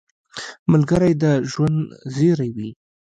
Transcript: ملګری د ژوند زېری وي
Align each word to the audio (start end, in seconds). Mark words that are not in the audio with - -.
ملګری 0.71 1.13
د 1.23 1.25
ژوند 1.51 1.79
زېری 2.15 2.49
وي 2.55 2.69